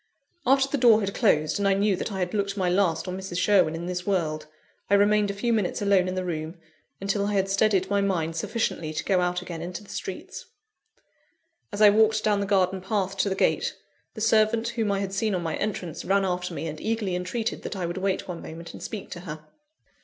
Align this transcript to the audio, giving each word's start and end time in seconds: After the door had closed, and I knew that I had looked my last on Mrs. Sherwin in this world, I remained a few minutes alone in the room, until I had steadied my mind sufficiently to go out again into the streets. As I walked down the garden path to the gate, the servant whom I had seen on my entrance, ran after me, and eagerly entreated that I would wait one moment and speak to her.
After 0.47 0.67
the 0.67 0.79
door 0.79 1.01
had 1.01 1.13
closed, 1.13 1.59
and 1.59 1.67
I 1.67 1.75
knew 1.75 1.95
that 1.95 2.11
I 2.11 2.17
had 2.17 2.33
looked 2.33 2.57
my 2.57 2.67
last 2.71 3.07
on 3.07 3.15
Mrs. 3.15 3.37
Sherwin 3.37 3.75
in 3.75 3.85
this 3.85 4.03
world, 4.03 4.47
I 4.89 4.95
remained 4.95 5.29
a 5.29 5.33
few 5.35 5.53
minutes 5.53 5.79
alone 5.79 6.07
in 6.07 6.15
the 6.15 6.25
room, 6.25 6.57
until 6.99 7.27
I 7.27 7.33
had 7.33 7.51
steadied 7.51 7.87
my 7.87 8.01
mind 8.01 8.35
sufficiently 8.35 8.93
to 8.93 9.03
go 9.03 9.21
out 9.21 9.43
again 9.43 9.61
into 9.61 9.83
the 9.83 9.91
streets. 9.91 10.47
As 11.71 11.83
I 11.83 11.91
walked 11.91 12.23
down 12.23 12.39
the 12.39 12.47
garden 12.47 12.81
path 12.81 13.15
to 13.17 13.29
the 13.29 13.35
gate, 13.35 13.75
the 14.15 14.21
servant 14.21 14.69
whom 14.69 14.91
I 14.91 15.01
had 15.01 15.13
seen 15.13 15.35
on 15.35 15.43
my 15.43 15.55
entrance, 15.57 16.03
ran 16.03 16.25
after 16.25 16.55
me, 16.55 16.65
and 16.65 16.81
eagerly 16.81 17.13
entreated 17.15 17.61
that 17.61 17.75
I 17.75 17.85
would 17.85 17.97
wait 17.97 18.27
one 18.27 18.41
moment 18.41 18.73
and 18.73 18.81
speak 18.81 19.11
to 19.11 19.19
her. 19.19 19.45